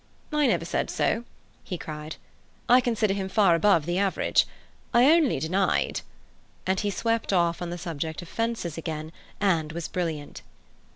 "I 0.33 0.47
never 0.47 0.65
said 0.65 0.89
so!" 0.89 1.25
he 1.63 1.77
cried. 1.77 2.15
"I 2.67 2.81
consider 2.81 3.13
him 3.13 3.29
far 3.29 3.53
above 3.53 3.85
the 3.85 3.99
average. 3.99 4.47
I 4.95 5.11
only 5.11 5.39
denied—" 5.39 6.01
And 6.65 6.79
he 6.79 6.89
swept 6.89 7.31
off 7.31 7.61
on 7.61 7.69
the 7.69 7.77
subject 7.77 8.23
of 8.23 8.27
fences 8.27 8.79
again, 8.79 9.11
and 9.39 9.71
was 9.73 9.87
brilliant. 9.87 10.41